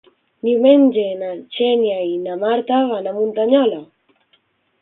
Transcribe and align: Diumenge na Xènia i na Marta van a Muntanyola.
Diumenge 0.45 1.03
na 1.19 1.29
Xènia 1.57 1.99
i 2.13 2.17
na 2.23 2.39
Marta 2.47 2.81
van 2.93 3.11
a 3.13 3.15
Muntanyola. 3.19 3.79